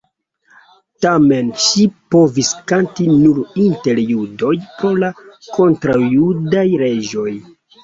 [1.05, 5.13] Tamen ŝi povis kanti nur inter judoj pro la
[5.61, 7.31] kontraŭjudaj leĝoj.